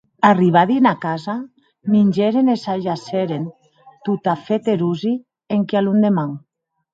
Arribadi 0.27 0.75
ena 0.81 0.93
casa, 1.03 1.35
mingèren 1.95 2.49
e 2.53 2.55
s’ajacèren, 2.63 3.45
totafèt 4.03 4.65
erosi, 4.75 5.13
enquia 5.55 5.81
londeman. 5.85 6.31